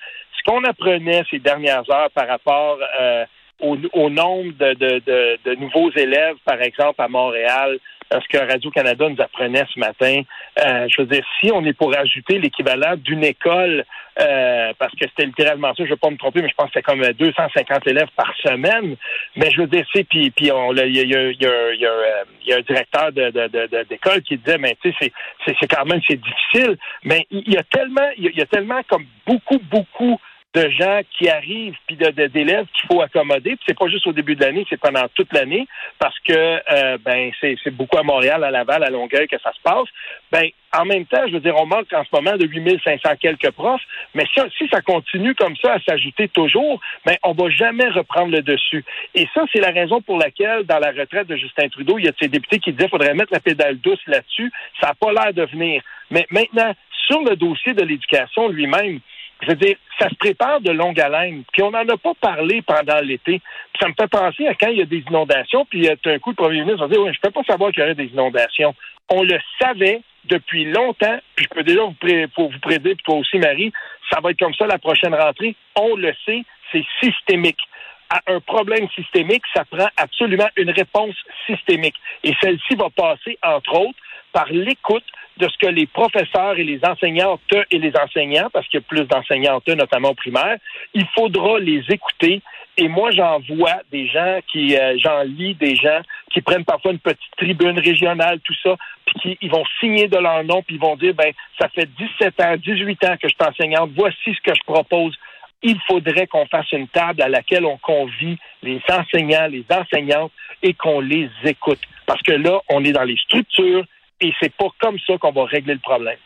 qu'on 0.46 0.62
apprenait 0.64 1.24
ces 1.30 1.38
dernières 1.38 1.88
heures 1.90 2.10
par 2.14 2.28
rapport 2.28 2.78
euh, 3.00 3.24
au, 3.60 4.10
nombre 4.10 4.52
de, 4.52 5.54
nouveaux 5.54 5.90
élèves, 5.92 6.36
par 6.44 6.60
exemple, 6.60 7.00
à 7.00 7.08
Montréal, 7.08 7.78
ce 8.12 8.28
que 8.28 8.38
Radio-Canada 8.38 9.08
nous 9.08 9.20
apprenait 9.20 9.64
ce 9.72 9.80
matin, 9.80 10.22
euh, 10.64 10.86
je 10.88 11.02
veux 11.02 11.08
dire, 11.08 11.24
si 11.40 11.50
on 11.52 11.64
est 11.64 11.72
pour 11.72 11.96
ajouter 11.96 12.38
l'équivalent 12.38 12.94
d'une 12.96 13.24
école, 13.24 13.84
euh, 14.20 14.72
parce 14.78 14.92
que 14.92 15.06
c'était 15.08 15.26
littéralement 15.26 15.68
ça, 15.68 15.78
je 15.78 15.84
ne 15.84 15.88
veux 15.88 15.96
pas 15.96 16.10
me 16.10 16.16
tromper, 16.16 16.40
mais 16.40 16.48
je 16.48 16.54
pense 16.54 16.70
que 16.70 16.74
c'était 16.74 16.82
comme 16.82 17.02
250 17.02 17.86
élèves 17.88 18.08
par 18.14 18.32
semaine, 18.36 18.96
mais 19.34 19.50
je 19.50 19.60
veux 19.60 19.66
dire, 19.66 19.84
c'est, 19.92 20.04
puis, 20.04 20.30
puis 20.30 20.46
il 20.46 20.48
y 20.48 20.50
a, 20.50 20.86
y, 20.86 21.08
y, 21.08 22.52
a, 22.52 22.56
un 22.56 22.60
directeur 22.60 23.10
d'école 23.12 24.22
qui 24.22 24.36
disait, 24.38 24.58
mais 24.58 24.76
tu 24.80 24.92
sais, 25.00 25.12
c'est 25.44 25.66
quand 25.66 25.84
même, 25.84 26.00
c'est 26.08 26.20
difficile, 26.20 26.78
mais 27.02 27.26
il 27.30 27.52
y 27.52 27.56
a 27.56 27.64
tellement, 27.64 28.08
il 28.16 28.30
y 28.36 28.42
a 28.42 28.46
tellement 28.46 28.82
comme 28.88 29.06
beaucoup, 29.26 29.58
beaucoup 29.70 30.20
de 30.56 30.70
gens 30.70 31.00
qui 31.18 31.28
arrivent 31.28 31.76
puis 31.86 31.96
d'élèves 31.96 32.66
qu'il 32.72 32.86
faut 32.90 33.02
accommoder. 33.02 33.56
Puis 33.56 33.64
c'est 33.68 33.78
pas 33.78 33.88
juste 33.88 34.06
au 34.06 34.12
début 34.12 34.36
de 34.36 34.40
l'année, 34.40 34.66
c'est 34.70 34.80
pendant 34.80 35.06
toute 35.14 35.30
l'année 35.34 35.68
parce 35.98 36.18
que 36.20 36.32
euh, 36.32 36.96
ben 37.04 37.30
c'est 37.40 37.70
beaucoup 37.70 37.98
à 37.98 38.02
Montréal, 38.02 38.42
à 38.42 38.50
Laval, 38.50 38.82
à 38.82 38.88
Longueuil 38.88 39.28
que 39.28 39.38
ça 39.38 39.52
se 39.52 39.60
passe. 39.62 39.88
Ben 40.32 40.48
en 40.72 40.86
même 40.86 41.04
temps, 41.04 41.22
je 41.26 41.32
veux 41.34 41.40
dire, 41.40 41.54
on 41.56 41.66
manque 41.66 41.92
en 41.92 42.04
ce 42.04 42.08
moment 42.12 42.36
de 42.38 42.46
8500 42.46 43.16
quelques 43.20 43.50
profs, 43.50 43.82
mais 44.14 44.24
si, 44.34 44.40
si 44.56 44.68
ça 44.68 44.80
continue 44.80 45.34
comme 45.34 45.56
ça 45.56 45.74
à 45.74 45.80
s'ajouter 45.80 46.28
toujours, 46.28 46.80
ben 47.04 47.16
on 47.22 47.32
va 47.32 47.50
jamais 47.50 47.88
reprendre 47.90 48.32
le 48.32 48.40
dessus. 48.40 48.82
Et 49.14 49.28
ça, 49.34 49.42
c'est 49.52 49.60
la 49.60 49.72
raison 49.72 50.00
pour 50.00 50.18
laquelle, 50.18 50.64
dans 50.64 50.78
la 50.78 50.90
retraite 50.90 51.28
de 51.28 51.36
Justin 51.36 51.68
Trudeau, 51.68 51.98
il 51.98 52.06
y 52.06 52.08
a 52.08 52.12
de 52.12 52.16
ces 52.18 52.28
députés 52.28 52.60
qui 52.60 52.72
disaient 52.72 52.88
faudrait 52.88 53.14
mettre 53.14 53.32
la 53.32 53.40
pédale 53.40 53.76
douce 53.76 54.00
là-dessus. 54.06 54.50
Ça 54.80 54.88
n'a 54.88 54.94
pas 54.94 55.12
l'air 55.12 55.34
de 55.34 55.44
venir. 55.50 55.82
Mais 56.10 56.26
maintenant, 56.30 56.72
sur 57.06 57.20
le 57.20 57.36
dossier 57.36 57.74
de 57.74 57.82
l'éducation 57.82 58.48
lui-même, 58.48 59.00
je 59.42 59.48
veux 59.48 59.56
dire, 59.56 59.76
ça 59.98 60.08
se 60.08 60.14
prépare 60.14 60.60
de 60.60 60.70
longue 60.70 60.98
haleine. 61.00 61.44
Puis 61.52 61.62
on 61.62 61.70
n'en 61.70 61.86
a 61.86 61.96
pas 61.96 62.14
parlé 62.20 62.62
pendant 62.62 63.00
l'été. 63.00 63.40
Ça 63.80 63.88
me 63.88 63.94
fait 63.94 64.08
penser 64.08 64.46
à 64.46 64.54
quand 64.54 64.68
il 64.68 64.78
y 64.78 64.82
a 64.82 64.86
des 64.86 65.04
inondations, 65.08 65.64
puis 65.66 65.88
tout 66.02 66.10
un 66.10 66.18
coup, 66.18 66.30
le 66.30 66.36
premier 66.36 66.60
ministre 66.60 66.86
va 66.86 66.88
dire, 66.88 67.02
ouais, 67.02 67.12
je 67.12 67.20
peux 67.20 67.30
pas 67.30 67.42
savoir 67.44 67.70
qu'il 67.70 67.80
y 67.80 67.82
aurait 67.84 67.94
des 67.94 68.06
inondations. 68.06 68.74
On 69.08 69.22
le 69.22 69.38
savait 69.60 70.00
depuis 70.24 70.64
longtemps, 70.64 71.18
puis 71.34 71.46
je 71.48 71.54
peux 71.54 71.62
déjà 71.62 71.82
vous, 71.82 71.94
pour 72.34 72.50
vous 72.50 72.58
prédire, 72.58 72.94
puis 72.94 73.04
toi 73.04 73.16
aussi, 73.16 73.38
Marie, 73.38 73.72
ça 74.10 74.20
va 74.20 74.30
être 74.30 74.38
comme 74.38 74.54
ça 74.54 74.66
la 74.66 74.78
prochaine 74.78 75.14
rentrée. 75.14 75.54
On 75.76 75.96
le 75.96 76.12
sait, 76.24 76.42
c'est 76.72 76.84
systémique. 77.02 77.60
À 78.08 78.20
un 78.28 78.40
problème 78.40 78.88
systémique, 78.90 79.42
ça 79.52 79.64
prend 79.64 79.88
absolument 79.96 80.48
une 80.56 80.70
réponse 80.70 81.14
systémique. 81.46 81.96
Et 82.22 82.32
celle-ci 82.40 82.76
va 82.76 82.88
passer, 82.90 83.38
entre 83.42 83.80
autres, 83.80 83.98
par 84.32 84.46
l'écoute 84.50 85.04
de 85.36 85.48
ce 85.48 85.58
que 85.58 85.66
les 85.66 85.86
professeurs 85.86 86.58
et 86.58 86.64
les 86.64 86.80
enseignantes 86.84 87.40
et 87.70 87.78
les 87.78 87.92
enseignants, 87.96 88.48
parce 88.52 88.66
qu'il 88.68 88.80
y 88.80 88.82
a 88.82 88.86
plus 88.86 89.04
d'enseignantes, 89.04 89.66
notamment 89.68 90.10
au 90.10 90.14
primaire, 90.14 90.56
il 90.94 91.06
faudra 91.14 91.58
les 91.58 91.82
écouter. 91.88 92.40
Et 92.78 92.88
moi, 92.88 93.10
j'en 93.10 93.40
vois 93.40 93.80
des 93.90 94.06
gens 94.06 94.38
qui, 94.50 94.76
euh, 94.76 94.96
j'en 94.98 95.22
lis 95.22 95.54
des 95.54 95.76
gens 95.76 96.00
qui 96.30 96.42
prennent 96.42 96.64
parfois 96.64 96.92
une 96.92 96.98
petite 96.98 97.36
tribune 97.36 97.78
régionale, 97.78 98.40
tout 98.40 98.54
ça, 98.62 98.76
puis 99.06 99.14
qui 99.20 99.38
ils 99.40 99.50
vont 99.50 99.64
signer 99.80 100.08
de 100.08 100.18
leur 100.18 100.44
nom, 100.44 100.62
puis 100.62 100.76
ils 100.76 100.80
vont 100.80 100.96
dire, 100.96 101.14
ben, 101.14 101.32
ça 101.58 101.68
fait 101.68 101.88
17 101.96 102.40
ans, 102.40 102.56
18 102.56 103.04
ans 103.04 103.16
que 103.20 103.28
je 103.28 103.34
suis 103.34 103.48
enseignante, 103.48 103.90
voici 103.96 104.34
ce 104.34 104.40
que 104.42 104.54
je 104.54 104.62
propose. 104.66 105.16
Il 105.62 105.78
faudrait 105.86 106.26
qu'on 106.26 106.46
fasse 106.46 106.70
une 106.72 106.88
table 106.88 107.22
à 107.22 107.28
laquelle 107.28 107.64
on 107.64 107.78
convie 107.78 108.36
les 108.62 108.80
enseignants, 108.90 109.46
les 109.46 109.64
enseignantes 109.70 110.32
et 110.62 110.74
qu'on 110.74 111.00
les 111.00 111.30
écoute. 111.44 111.80
Parce 112.06 112.22
que 112.22 112.32
là, 112.32 112.60
on 112.68 112.84
est 112.84 112.92
dans 112.92 113.04
les 113.04 113.16
structures, 113.16 113.84
et 114.20 114.32
c'est 114.40 114.54
pas 114.54 114.68
comme 114.80 114.98
ça 115.06 115.18
qu'on 115.18 115.32
va 115.32 115.44
régler 115.44 115.74
le 115.74 115.80
problème. 115.80 116.18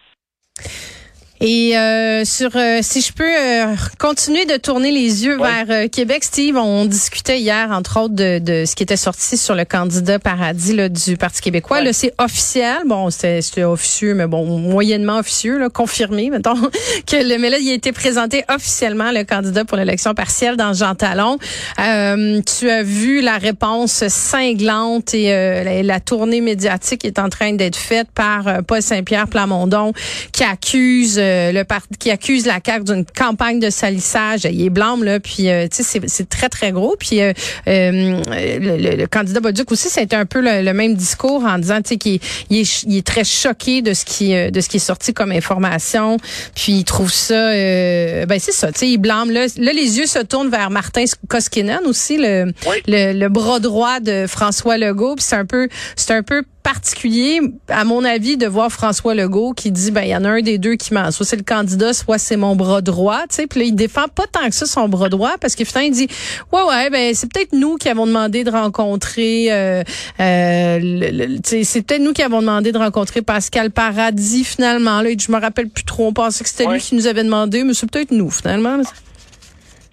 Et 1.42 1.76
euh, 1.76 2.22
sur, 2.26 2.50
euh, 2.54 2.80
si 2.82 3.00
je 3.00 3.14
peux 3.14 3.24
euh, 3.24 3.74
continuer 3.98 4.44
de 4.44 4.58
tourner 4.58 4.90
les 4.90 5.24
yeux 5.24 5.38
vers 5.38 5.88
Québec, 5.90 6.22
Steve, 6.22 6.58
on 6.58 6.84
discutait 6.84 7.40
hier 7.40 7.70
entre 7.70 7.98
autres 7.98 8.14
de, 8.14 8.38
de, 8.38 8.64
ce 8.66 8.74
qui 8.74 8.82
était 8.82 8.98
sorti 8.98 9.38
sur 9.38 9.54
le 9.54 9.64
candidat 9.64 10.18
paradis 10.18 10.74
là, 10.74 10.90
du 10.90 11.16
Parti 11.16 11.40
québécois. 11.40 11.80
Là, 11.80 11.94
c'est 11.94 12.12
officiel. 12.18 12.80
Bon, 12.84 13.08
c'était 13.08 13.64
officieux, 13.64 14.14
mais 14.14 14.26
bon, 14.26 14.58
moyennement 14.58 15.18
officieux, 15.18 15.58
là, 15.58 15.70
confirmé, 15.70 16.28
mettons. 16.30 16.60
Que 17.06 17.16
le, 17.16 17.38
mais 17.38 17.48
là, 17.48 17.56
il 17.58 17.70
a 17.70 17.74
été 17.74 17.92
présenté 17.92 18.44
officiellement 18.54 19.10
le 19.10 19.24
candidat 19.24 19.64
pour 19.64 19.78
l'élection 19.78 20.12
partielle 20.12 20.58
dans 20.58 20.74
Jean 20.74 20.94
Talon. 20.94 21.38
tu 21.78 22.70
as 22.70 22.82
vu 22.82 23.22
la 23.22 23.38
réponse 23.38 24.06
cinglante 24.08 25.14
et 25.14 25.30
la, 25.30 25.82
la, 25.82 26.00
tournée 26.00 26.42
médiatique 26.42 27.00
qui 27.00 27.06
est 27.06 27.18
en 27.18 27.30
train 27.30 27.54
d'être 27.54 27.76
faite 27.76 28.08
par 28.14 28.62
Paul 28.66 28.82
Saint-Pierre 28.82 29.28
Plamondon, 29.28 29.92
qui 30.32 30.44
accuse 30.44 31.18
le 31.52 31.62
parti 31.62 31.88
qui 31.98 32.10
accuse 32.10 32.46
la 32.46 32.58
CAQ 32.64 32.84
d'une 32.84 33.04
campagne 33.04 33.60
de 33.60 33.70
salissage. 33.70 34.44
Il 34.44 34.64
est 34.64 34.70
blanc 34.70 34.96
là, 34.96 35.20
puis 35.20 35.48
euh, 35.48 35.66
tu 35.68 35.82
sais 35.82 36.00
c'est 36.06 36.28
très 36.28 36.48
très 36.48 36.72
gros. 36.72 36.96
Puis 36.98 37.20
euh, 37.20 37.32
euh, 37.68 38.20
le, 38.26 39.06
candidat 39.06 39.40
Bauduc 39.40 39.70
aussi, 39.72 39.88
c'était 39.88 40.16
un 40.16 40.26
peu 40.26 40.40
le, 40.40 40.72
même 40.72 40.94
discours 40.94 41.44
en 41.44 41.58
disant 41.58 41.80
tu 41.82 41.90
sais 41.90 41.96
qu'il 41.96 42.20
est, 42.50 43.06
très 43.06 43.24
choqué 43.24 43.82
de 43.82 43.94
ce 43.94 44.04
qui 44.04 44.30
de 44.30 44.60
ce 44.60 44.68
qui 44.68 44.76
est 44.76 44.80
sorti 44.80 45.12
comme 45.12 45.32
information. 45.32 46.18
Puis 46.54 46.72
il 46.72 46.84
trouve 46.84 47.12
ça, 47.12 47.34
ben 47.34 48.38
c'est 48.38 48.52
ça, 48.52 48.72
tu 48.72 48.80
sais 48.80 48.88
il 48.88 48.98
blâme 48.98 49.30
là, 49.30 49.46
là 49.56 49.72
les 49.72 49.98
yeux 49.98 50.06
se 50.06 50.18
tournent 50.20 50.50
vers 50.50 50.70
Martin 50.70 51.04
Koskinen 51.28 51.80
aussi 51.86 52.18
le, 52.18 52.52
le, 52.86 53.28
bras 53.28 53.60
droit 53.60 54.00
de 54.00 54.26
François 54.26 54.76
Legault. 54.76 55.16
Puis 55.16 55.24
c'est 55.28 55.36
un 55.36 55.46
peu 55.46 55.68
c'est 55.96 56.12
un 56.12 56.22
peu 56.22 56.44
particulier, 56.62 57.40
à 57.68 57.84
mon 57.84 58.04
avis, 58.04 58.36
de 58.36 58.46
voir 58.46 58.70
François 58.70 59.14
Legault 59.14 59.52
qui 59.54 59.70
dit, 59.70 59.90
ben 59.90 60.02
il 60.02 60.10
y 60.10 60.16
en 60.16 60.24
a 60.24 60.28
un 60.28 60.42
des 60.42 60.58
deux 60.58 60.74
qui 60.74 60.94
ment. 60.94 61.10
Soit 61.20 61.26
c'est 61.26 61.36
le 61.36 61.42
candidat, 61.42 61.92
soit 61.92 62.16
c'est 62.16 62.38
mon 62.38 62.56
bras 62.56 62.80
droit. 62.80 63.20
Tu 63.28 63.34
sais, 63.34 63.46
puis 63.46 63.60
là, 63.60 63.66
il 63.66 63.74
défend 63.74 64.08
pas 64.08 64.26
tant 64.26 64.48
que 64.48 64.54
ça 64.54 64.64
son 64.64 64.88
bras 64.88 65.10
droit 65.10 65.36
parce 65.38 65.54
que 65.54 65.66
finalement 65.66 65.88
il 65.88 65.92
dit, 65.92 66.08
ouais 66.50 66.62
ouais, 66.62 66.88
ben 66.88 67.14
c'est 67.14 67.30
peut-être 67.30 67.52
nous 67.52 67.76
qui 67.76 67.90
avons 67.90 68.06
demandé 68.06 68.42
de 68.42 68.50
rencontrer, 68.50 69.52
euh, 69.52 69.82
euh, 70.18 71.38
c'est 71.42 71.86
peut-être 71.86 72.00
nous 72.00 72.14
qui 72.14 72.22
avons 72.22 72.40
demandé 72.40 72.72
de 72.72 72.78
rencontrer 72.78 73.20
Pascal 73.20 73.70
Paradis 73.70 74.44
finalement. 74.44 75.02
Là, 75.02 75.10
je 75.10 75.30
me 75.30 75.38
rappelle 75.38 75.68
plus 75.68 75.84
trop. 75.84 76.06
On 76.06 76.14
pensait 76.14 76.42
que 76.42 76.48
c'était 76.48 76.64
lui 76.66 76.80
qui 76.80 76.94
nous 76.94 77.06
avait 77.06 77.22
demandé, 77.22 77.64
mais 77.64 77.74
c'est 77.74 77.90
peut-être 77.90 78.12
nous 78.12 78.30
finalement. 78.30 78.80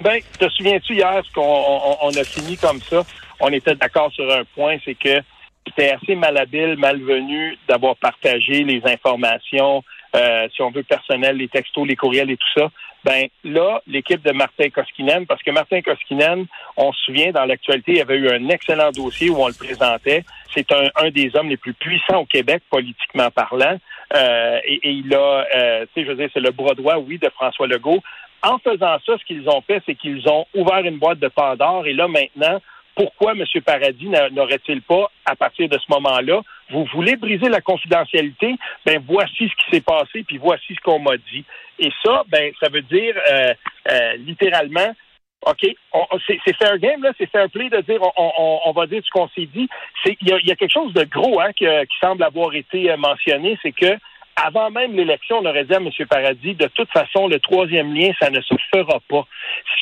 Ben, 0.01 0.22
te 0.39 0.48
souviens-tu 0.48 0.93
hier 0.93 1.22
qu'on 1.36 1.98
on 2.03 2.10
a 2.10 2.24
fini 2.24 2.55
comme 2.55 2.79
ça? 2.89 3.03
On 3.41 3.50
était 3.50 3.75
d'accord 3.75 4.13
sur 4.13 4.31
un 4.31 4.46
point, 4.55 4.77
c'est 4.86 4.96
que 4.96 5.22
c'était 5.67 5.91
assez 5.91 6.15
malhabile, 6.15 6.77
malvenu 6.77 7.57
d'avoir 7.67 7.98
partagé 7.98 8.63
les 8.63 8.81
informations 8.86 9.84
euh, 10.16 10.48
si 10.54 10.62
on 10.62 10.72
veut, 10.72 10.84
personnel, 10.84 11.38
les 11.38 11.48
textos, 11.48 11.88
les 11.88 11.96
courriels 11.96 12.32
et 12.32 12.38
tout 12.38 12.60
ça. 12.60 12.70
Ben 13.04 13.28
là, 13.44 13.82
l'équipe 13.88 14.22
de 14.22 14.32
Martin 14.34 14.70
Koskinen, 14.70 15.26
parce 15.28 15.42
que 15.42 15.52
Martin 15.52 15.82
Koskinen, 15.82 16.46
on 16.76 16.92
se 16.92 17.04
souvient, 17.04 17.32
dans 17.32 17.46
l'actualité, 17.46 17.94
il 17.94 18.02
avait 18.02 18.18
eu 18.18 18.30
un 18.30 18.50
excellent 18.50 18.92
dossier 18.92 19.30
où 19.30 19.42
on 19.42 19.48
le 19.48 19.54
présentait. 19.54 20.26
C'est 20.54 20.72
un, 20.72 20.90
un 20.96 21.10
des 21.12 21.32
hommes 21.36 21.50
les 21.50 21.58
plus 21.58 21.74
puissants 21.74 22.22
au 22.22 22.26
Québec, 22.26 22.64
politiquement 22.70 23.30
parlant. 23.32 23.78
Euh, 24.16 24.60
et, 24.66 24.90
il 24.90 25.14
a, 25.14 25.46
euh, 25.56 25.86
tu 25.94 26.02
sais, 26.02 26.06
je 26.06 26.12
veux 26.12 26.16
dire, 26.16 26.30
c'est 26.34 26.40
le 26.40 26.52
bras 26.52 26.74
oui, 26.98 27.18
de 27.18 27.30
François 27.30 27.68
Legault. 27.68 28.02
En 28.44 28.58
faisant 28.60 28.98
ça, 29.06 29.18
ce 29.18 29.26
qu'ils 29.26 29.50
ont 29.50 29.62
fait, 29.62 29.82
c'est 29.86 29.96
qu'ils 29.96 30.28
ont 30.30 30.46
ouvert 30.54 30.80
une 30.80 31.00
boîte 31.00 31.20
de 31.20 31.28
Pandore. 31.28 31.88
Et 31.88 31.94
là, 31.94 32.08
maintenant, 32.08 32.62
pourquoi 32.98 33.34
M. 33.34 33.46
Paradis 33.63 34.10
n'aurait-il 34.32 34.82
pas, 34.82 35.12
à 35.24 35.36
partir 35.36 35.70
de 35.70 35.77
ce 35.77 35.86
moment-là, 35.89 36.42
vous 36.72 36.84
voulez 36.96 37.16
briser 37.16 37.48
la 37.48 37.62
confidentialité, 37.62 38.56
ben 38.86 39.01
voici 39.08 39.48
ce 39.48 39.56
qui 39.63 39.72
s'est 39.72 39.82
passé, 39.82 40.24
puis 40.27 40.39
voici 40.39 40.74
ce 40.74 40.82
qu'on 40.82 41.00
m'a 41.00 41.16
dit. 41.32 41.46
Et 41.77 41.92
ça, 42.04 42.24
ben 42.27 42.51
ça 42.60 42.70
veut 42.70 42.82
dire 42.82 43.16
euh, 43.32 43.54
euh, 43.92 44.13
littéralement, 44.18 44.96
OK, 45.46 45.68
c'est 46.25 46.58
fair 46.58 46.80
game, 46.80 47.04
là, 47.04 47.12
c'est 47.20 47.30
fair 47.30 47.48
play 47.51 47.70
de 47.70 47.82
dire 47.82 48.01
on, 48.18 48.72
va 48.72 48.88
dire 48.88 49.04
ce 49.06 49.12
qu'on 49.12 49.30
s'est 49.30 49.46
dit. 49.46 49.70
Il 50.06 50.27
y 50.27 50.51
a, 50.51 50.56
quelque 50.56 50.74
chose 50.74 50.92
de 50.94 51.04
gros 51.04 51.39
hein, 51.39 51.54
qui, 51.54 51.68
semble 52.01 52.24
avoir 52.24 52.56
été 52.56 52.89
euh, 52.89 52.98
mentionné, 52.98 53.60
c'est 53.62 53.74
que 53.74 53.96
avant 54.36 54.72
même 54.72 54.96
l'élection, 54.96 55.38
on 55.38 55.46
aurait 55.46 55.66
dit 55.66 55.74
à 55.74 55.77
M. 55.77 55.89
Paradis, 56.10 56.56
de 56.56 56.68
toute 56.68 56.89
façon, 56.89 57.27
le 57.27 57.39
troisième 57.39 57.94
lien, 57.94 58.12
ça 58.20 58.32
ne 58.32 58.42
se 58.42 58.56
fera 58.74 59.00
pas. 59.08 59.27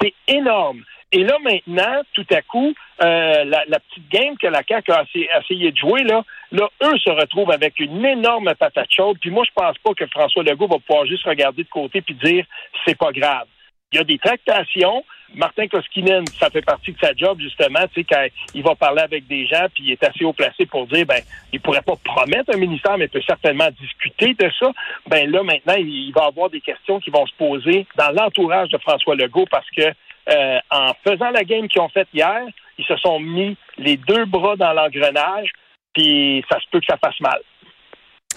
C'est 0.01 0.13
énorme. 0.27 0.84
Et 1.12 1.24
là, 1.24 1.38
maintenant, 1.43 2.01
tout 2.13 2.25
à 2.31 2.41
coup, 2.41 2.74
euh, 3.01 3.43
la, 3.45 3.79
petite 3.79 4.09
game 4.09 4.38
que 4.38 4.47
la 4.47 4.63
CAQ 4.67 4.91
a 4.91 5.05
essayé 5.39 5.71
de 5.71 5.77
jouer, 5.77 6.03
là, 6.03 6.24
là, 6.51 6.67
eux 6.83 6.97
se 6.97 7.09
retrouvent 7.09 7.51
avec 7.51 7.79
une 7.79 8.05
énorme 8.05 8.53
patate 8.57 8.91
chaude. 8.91 9.17
Puis 9.21 9.29
moi, 9.29 9.43
je 9.45 9.51
pense 9.53 9.77
pas 9.79 9.93
que 9.93 10.05
François 10.07 10.43
Legault 10.43 10.67
va 10.67 10.79
pouvoir 10.79 11.05
juste 11.05 11.25
regarder 11.25 11.63
de 11.63 11.69
côté 11.69 12.01
puis 12.01 12.15
dire 12.15 12.45
c'est 12.85 12.97
pas 12.97 13.12
grave. 13.12 13.47
Il 13.91 13.97
y 13.97 14.01
a 14.01 14.03
des 14.03 14.17
tractations. 14.17 15.05
Martin 15.33 15.67
Koskinen, 15.67 16.25
ça 16.39 16.50
fait 16.50 16.62
partie 16.62 16.91
de 16.91 17.00
sa 17.00 17.13
job, 17.13 17.39
justement, 17.39 17.79
tu 17.93 18.01
sais, 18.01 18.03
quand 18.03 18.25
il 18.53 18.63
va 18.63 18.75
parler 18.75 19.01
avec 19.01 19.27
des 19.27 19.47
gens, 19.47 19.65
puis 19.74 19.85
il 19.85 19.91
est 19.91 20.03
assez 20.03 20.24
haut 20.24 20.33
placé 20.33 20.65
pour 20.65 20.85
dire, 20.88 21.05
ben, 21.05 21.21
il 21.51 21.59
pourrait 21.59 21.81
pas 21.81 21.95
promettre 22.03 22.53
un 22.53 22.57
ministère, 22.57 22.97
mais 22.97 23.07
peut 23.07 23.21
certainement 23.25 23.69
discuter 23.79 24.33
de 24.33 24.50
ça. 24.59 24.71
Ben 25.07 25.29
là, 25.29 25.43
maintenant, 25.43 25.75
il 25.77 26.12
va 26.13 26.25
avoir 26.25 26.50
des 26.50 26.62
questions 26.62 27.00
qui 27.00 27.09
vont 27.09 27.25
se 27.25 27.33
poser 27.38 27.85
dans 27.97 28.12
l'entourage 28.12 28.69
de 28.69 28.77
François 28.77 29.15
Legault 29.15 29.47
parce 29.50 29.69
que 29.71 29.93
euh, 30.29 30.60
en 30.72 30.94
faisant 31.08 31.29
la 31.29 31.44
game 31.44 31.67
qu'ils 31.67 31.82
ont 31.82 31.89
faite 31.89 32.08
hier, 32.13 32.44
ils 32.77 32.86
se 32.86 32.96
sont 32.98 33.20
mis 33.20 33.58
les 33.77 33.98
deux 33.98 34.25
bras 34.25 34.55
dans 34.55 34.74
l'engrenage, 34.74 35.50
puis 35.94 36.44
ça 36.50 36.60
se 36.60 36.65
peut 36.72 36.79
que 36.79 36.88
ça 36.88 36.98
fasse 36.98 37.20
mal. 37.20 37.39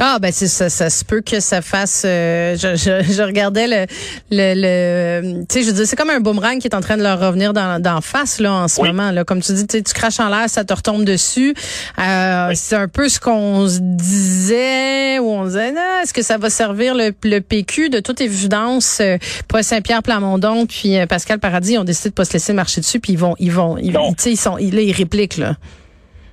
Ah 0.00 0.18
ben 0.20 0.30
c'est 0.30 0.46
ça, 0.46 0.70
ça 0.70 0.90
se 0.90 1.04
peut 1.04 1.22
que 1.22 1.40
ça 1.40 1.60
fasse. 1.60 2.04
Euh, 2.06 2.56
je, 2.56 2.76
je, 2.76 3.12
je, 3.12 3.22
regardais 3.22 3.66
le, 3.66 3.86
le, 4.30 4.54
le 4.54 5.44
tu 5.44 5.58
sais, 5.58 5.62
je 5.64 5.72
dis 5.72 5.86
c'est 5.86 5.96
comme 5.96 6.10
un 6.10 6.20
boomerang 6.20 6.60
qui 6.60 6.68
est 6.68 6.74
en 6.74 6.80
train 6.80 6.96
de 6.96 7.02
leur 7.02 7.18
revenir 7.18 7.52
dans, 7.52 7.82
dans 7.82 8.00
face 8.00 8.38
là 8.38 8.52
en 8.52 8.68
ce 8.68 8.80
moment 8.80 9.10
là. 9.10 9.24
Comme 9.24 9.42
tu 9.42 9.52
dis, 9.52 9.66
tu 9.66 9.82
craches 9.92 10.20
en 10.20 10.28
l'air, 10.28 10.48
ça 10.48 10.64
te 10.64 10.72
retombe 10.72 11.04
dessus. 11.04 11.52
Euh, 11.98 12.52
C'est 12.54 12.76
un 12.76 12.86
peu 12.86 13.08
ce 13.08 13.18
qu'on 13.18 13.66
se 13.66 13.80
disait 13.80 15.18
où 15.18 15.32
on 15.32 15.44
disait, 15.46 15.74
est-ce 16.02 16.14
que 16.14 16.22
ça 16.22 16.38
va 16.38 16.48
servir 16.48 16.94
le, 16.94 17.12
le 17.24 17.40
PQ 17.40 17.88
de 17.90 17.98
toute 17.98 18.20
évidence 18.20 19.00
euh, 19.00 19.16
Paul 19.48 19.64
Saint-Pierre 19.64 20.04
Plamondon 20.04 20.66
puis 20.66 20.96
euh, 20.96 21.06
Pascal 21.06 21.40
Paradis 21.40 21.76
ont 21.76 21.84
décidé 21.84 22.10
de 22.10 22.14
pas 22.14 22.24
se 22.24 22.34
laisser 22.34 22.52
marcher 22.52 22.80
dessus 22.80 23.00
puis 23.00 23.14
ils 23.14 23.18
vont, 23.18 23.34
ils 23.40 23.50
vont, 23.52 23.76
ils, 23.78 23.92
tu 23.92 23.98
sais, 24.18 24.30
ils 24.30 24.36
sont, 24.36 24.54
là 24.56 24.62
ils 24.80 24.92
répliquent 24.92 25.38
là. 25.38 25.56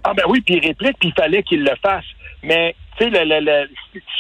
Ah 0.04 0.14
ben 0.16 0.24
oui, 0.30 0.42
puis 0.46 0.58
ils 0.62 0.68
répliquent 0.68 1.00
puis 1.00 1.10
il 1.10 1.14
fallait 1.20 1.42
qu'ils 1.42 1.64
le 1.64 1.72
fassent, 1.82 2.04
mais 2.44 2.76
tu 2.98 3.12
sais, 3.12 3.68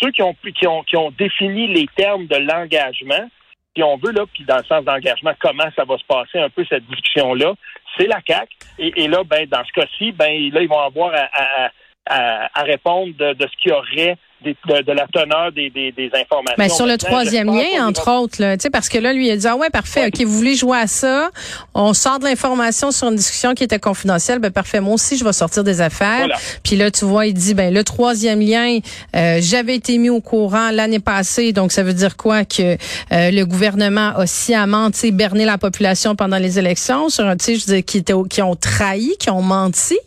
ceux 0.01 0.12
qui 0.12 0.22
ont, 0.22 0.34
qui, 0.34 0.67
ont, 0.67 0.84
qui 0.84 0.98
ont 0.98 1.12
défini 1.12 1.67
les 1.67 1.88
termes 1.96 2.27
de 2.27 2.36
l'engagement, 2.36 3.29
si 3.75 3.84
on 3.84 3.98
veut, 3.98 4.12
là, 4.12 4.25
puis 4.34 4.44
dans 4.46 4.58
le 4.58 4.63
sens 4.63 4.84
d'engagement, 4.84 5.34
comment 5.39 5.70
ça 5.75 5.84
va 5.84 5.98
se 5.98 6.05
passer 6.05 6.39
un 6.39 6.50
peu 6.50 6.65
cette 6.67 6.86
discussion-là, 6.86 7.53
c'est 7.98 8.08
la 8.08 8.22
CAC. 8.22 8.50
Et, 8.77 9.08
là, 9.08 9.24
ben, 9.24 9.46
dans 9.48 9.63
ce 9.63 9.72
cas-ci, 9.74 10.12
ben, 10.12 10.51
là, 10.51 10.62
ils 10.62 10.70
vont 10.70 10.79
avoir 10.79 11.13
à, 11.13 11.70
à, 12.05 12.63
répondre 12.63 13.13
de, 13.15 13.34
de 13.34 13.48
ce 13.48 13.58
qu'il 13.58 13.72
y 13.72 14.15
de, 14.45 14.91
la 14.91 15.07
teneur 15.07 15.51
des, 15.51 15.69
des, 15.69 16.09
informations. 16.13 16.55
Mais 16.57 16.69
sur 16.69 16.85
le 16.85 16.97
troisième 16.97 17.47
lien, 17.47 17.87
entre 17.87 18.11
autres, 18.11 18.41
là, 18.41 18.55
parce 18.71 18.89
que 18.89 18.97
là, 18.97 19.13
lui, 19.13 19.27
il 19.27 19.31
a 19.31 19.37
dit, 19.37 19.47
ah 19.47 19.55
ouais, 19.55 19.69
parfait, 19.69 20.07
OK, 20.07 20.21
vous 20.21 20.37
voulez 20.37 20.55
jouer 20.55 20.77
à 20.77 20.87
ça, 20.87 21.29
on 21.73 21.93
sort 21.93 22.19
de 22.19 22.25
l'information 22.25 22.91
sur 22.91 23.07
une 23.07 23.15
discussion 23.15 23.53
qui 23.53 23.63
était 23.63 23.79
confidentielle, 23.79 24.39
ben 24.39 24.51
parfait, 24.51 24.79
moi 24.79 24.93
aussi, 24.93 25.17
je 25.17 25.23
vais 25.23 25.33
sortir 25.33 25.63
des 25.63 25.81
affaires. 25.81 26.27
Puis 26.63 26.75
là, 26.75 26.91
tu 26.91 27.05
vois, 27.05 27.27
il 27.27 27.33
dit, 27.33 27.53
ben 27.53 27.73
le 27.73 27.83
troisième 27.83 28.39
lien, 28.39 28.79
euh, 29.15 29.39
j'avais 29.41 29.75
été 29.75 29.97
mis 29.97 30.09
au 30.09 30.21
courant 30.21 30.71
l'année 30.71 30.99
passée, 30.99 31.53
donc 31.53 31.71
ça 31.71 31.83
veut 31.83 31.93
dire 31.93 32.17
quoi? 32.17 32.45
Que 32.45 32.73
euh, 32.73 33.31
le 33.31 33.43
gouvernement 33.43 34.13
a 34.15 34.27
sciemment, 34.27 34.91
tu 34.91 34.99
sais, 34.99 35.11
berné 35.11 35.45
la 35.45 35.57
population 35.57 36.15
pendant 36.15 36.37
les 36.37 36.59
élections, 36.59 37.09
sur 37.09 37.25
un, 37.25 37.37
tu 37.37 37.59
sais, 37.59 37.83
qui, 37.83 38.03
qui 38.03 38.41
ont 38.41 38.55
trahi, 38.55 39.15
qui 39.19 39.29
ont 39.29 39.41
menti. 39.41 39.97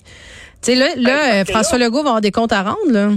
Tu 0.63 0.73
sais, 0.73 0.75
là, 0.75 0.89
là 0.97 1.45
ben, 1.45 1.47
François 1.47 1.79
Legault 1.79 2.03
va 2.03 2.11
avoir 2.11 2.21
des 2.21 2.33
comptes 2.33 2.53
à 2.53 2.63
rendre, 2.63 2.91
là. 2.91 3.11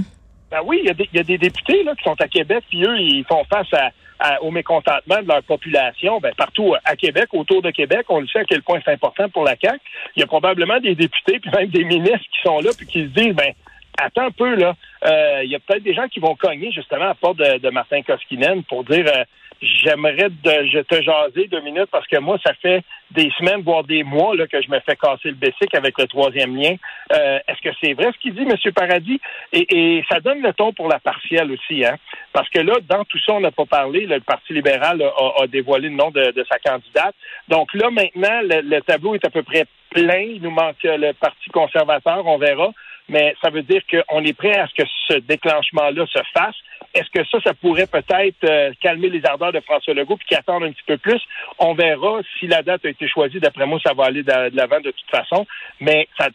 Ben 0.52 0.60
oui, 0.66 0.82
il 0.84 0.88
y, 0.88 1.20
a 1.20 1.24
des, 1.24 1.38
députés 1.38 1.82
là, 1.84 1.96
qui 1.96 2.04
sont 2.04 2.20
à 2.20 2.28
Québec, 2.28 2.66
puis 2.70 2.84
eux, 2.84 3.00
ils 3.00 3.24
font 3.24 3.44
face 3.46 3.74
à, 4.20 4.42
au 4.42 4.52
mécontentement 4.52 5.22
de 5.22 5.28
leur 5.28 5.42
population. 5.44 6.20
Ben, 6.20 6.34
partout 6.36 6.76
à 6.84 6.96
Québec, 6.98 7.30
autour 7.32 7.62
de 7.62 7.72
Québec, 7.72 8.06
on 8.10 8.20
le 8.20 8.28
sait 8.28 8.40
à 8.40 8.44
quel 8.44 8.62
point 8.62 8.80
c'est 8.84 8.92
important 8.92 9.30
pour 9.30 9.46
la 9.46 9.56
CAQ. 9.56 9.80
Il 10.18 10.20
y 10.20 10.24
a 10.24 10.28
probablement 10.28 10.80
des 10.80 10.94
députés, 10.94 11.40
puis 11.40 11.50
même 11.52 11.70
des 11.70 11.86
ministres 11.86 12.20
qui 12.20 12.42
sont 12.44 12.60
là, 12.60 12.72
puis 12.78 12.86
qui 12.86 13.04
se 13.04 13.08
disent, 13.08 13.34
ben, 13.34 13.54
attends 13.98 14.26
un 14.26 14.32
peu, 14.32 14.56
là, 14.56 14.76
il 15.04 15.50
y 15.50 15.56
a 15.56 15.60
peut-être 15.60 15.84
des 15.84 15.94
gens 15.94 16.08
qui 16.08 16.20
vont 16.20 16.36
cogner 16.36 16.72
justement 16.72 17.10
à 17.10 17.16
part 17.16 17.36
de, 17.36 17.70
Martin 17.70 18.02
Koskinen 18.02 18.64
pour 18.64 18.84
dire 18.84 19.06
euh, 19.08 19.24
j'aimerais 19.62 20.30
de, 20.30 20.82
te 20.82 21.02
jaser 21.02 21.48
deux 21.48 21.62
minutes 21.62 21.90
parce 21.92 22.08
que 22.08 22.18
moi, 22.18 22.38
ça 22.44 22.54
fait 22.62 22.84
des 23.12 23.30
semaines, 23.38 23.62
voire 23.62 23.84
des 23.84 24.04
mois 24.04 24.36
là, 24.36 24.48
que 24.48 24.62
je 24.62 24.70
me 24.70 24.80
fais 24.80 24.96
casser 24.96 25.30
le 25.30 25.36
bessic 25.36 25.74
avec 25.76 25.98
le 26.00 26.08
troisième 26.08 26.56
lien. 26.56 26.76
Euh, 27.14 27.40
est-ce 27.48 27.62
que 27.62 27.76
c'est 27.82 27.94
vrai 27.94 28.12
ce 28.14 28.20
qu'il 28.20 28.34
dit, 28.34 28.42
M. 28.42 28.56
Paradis? 28.74 29.20
Et, 29.54 30.04
ça 30.10 30.20
donne 30.20 30.42
le 30.42 30.54
ton 30.54 30.74
pour 30.74 30.88
la 30.88 31.00
partielle 31.00 31.52
aussi, 31.52 31.86
hein? 31.86 31.96
Parce 32.34 32.50
que 32.50 32.60
là, 32.60 32.74
dans 32.88 33.04
tout 33.06 33.20
ça, 33.20 33.34
on 33.34 33.40
n'a 33.40 33.52
pas 33.52 33.66
parlé. 33.66 34.06
le 34.06 34.20
Parti 34.22 34.54
libéral 34.54 35.02
a, 35.02 35.48
dévoilé 35.48 35.90
le 35.90 35.96
nom 35.96 36.10
de, 36.12 36.46
sa 36.50 36.58
candidate. 36.60 37.16
Donc 37.48 37.74
là, 37.74 37.90
maintenant, 37.90 38.42
le 38.44 38.80
tableau 38.82 39.16
est 39.16 39.26
à 39.26 39.30
peu 39.30 39.44
près 39.44 39.66
plein. 39.90 40.20
Il 40.20 40.42
nous 40.42 40.52
manque 40.52 40.84
le 40.84 41.12
Parti 41.14 41.50
conservateur, 41.50 42.26
on 42.26 42.38
verra 42.38 42.72
mais 43.12 43.36
ça 43.44 43.50
veut 43.50 43.62
dire 43.62 43.82
qu'on 43.92 44.24
est 44.24 44.34
prêt 44.34 44.58
à 44.58 44.68
ce 44.68 44.74
que 44.74 44.88
ce 45.08 45.20
déclenchement-là 45.20 46.06
se 46.08 46.20
fasse. 46.34 46.56
Est-ce 46.94 47.10
que 47.14 47.26
ça, 47.28 47.40
ça 47.44 47.54
pourrait 47.54 47.88
peut-être 47.88 48.44
euh, 48.44 48.72
calmer 48.82 49.10
les 49.10 49.24
ardeurs 49.26 49.52
de 49.52 49.60
François 49.60 49.94
Legault 49.94 50.16
puis 50.16 50.28
qu'il 50.30 50.38
attende 50.38 50.64
un 50.64 50.72
petit 50.72 50.84
peu 50.88 50.98
plus? 50.98 51.22
On 51.60 51.74
verra 51.74 52.22
si 52.40 52.48
la 52.48 52.64
date 52.64 52.86
a 52.86 52.90
été 52.90 53.08
choisie. 53.08 53.40
D'après 53.40 53.66
moi, 53.66 53.80
ça 53.86 53.94
va 53.94 54.06
aller 54.06 54.24
de, 54.24 54.56
l'avant 54.56 54.80
de 54.80 54.92
toute 54.92 55.10
façon. 55.12 55.46
Mais 55.82 56.08
ça, 56.18 56.30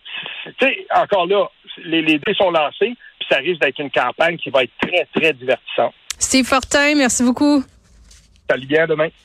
encore 0.94 1.26
là, 1.26 1.46
les, 1.78 2.02
les 2.02 2.18
dés 2.18 2.34
sont 2.34 2.50
lancés, 2.50 2.94
puis 3.18 3.28
ça 3.30 3.38
risque 3.38 3.60
d'être 3.60 3.78
une 3.78 3.90
campagne 3.90 4.36
qui 4.36 4.50
va 4.50 4.62
être 4.62 4.72
très, 4.80 5.06
très 5.14 5.32
divertissante. 5.32 5.94
Steve 6.18 6.46
Fortin, 6.46 6.94
merci 6.94 7.22
beaucoup. 7.22 7.62
Salut 8.48 8.66
bien 8.66 8.86
demain. 8.86 9.08